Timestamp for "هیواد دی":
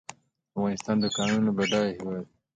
1.97-2.33